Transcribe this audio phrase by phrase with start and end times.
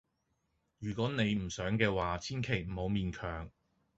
[0.79, 3.51] 如果你唔想嘅話，千祈唔好勉強。